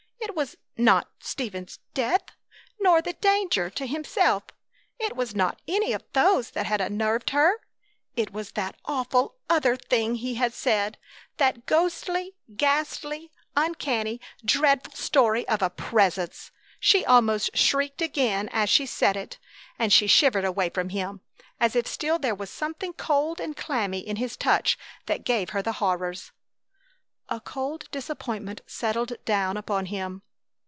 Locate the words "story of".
14.93-15.61